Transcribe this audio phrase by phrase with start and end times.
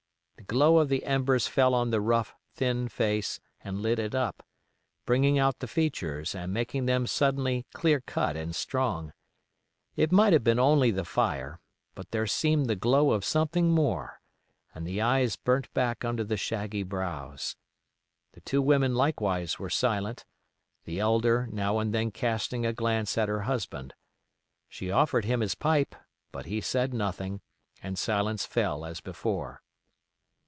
[0.51, 4.45] The glow of the embers fell on the rough, thin face and lit it up,
[5.05, 9.13] bringing out the features and making them suddenly clear cut and strong.
[9.95, 11.61] It might have been only the fire,
[11.95, 14.19] but there seemed the glow of something more,
[14.75, 17.55] and the eyes burnt back under the shaggy brows.
[18.33, 20.25] The two women likewise were silent,
[20.83, 23.93] the elder now and then casting a glance at her husband.
[24.67, 25.95] She offered him his pipe,
[26.33, 27.39] but he said nothing,
[27.81, 29.61] and silence fell as before.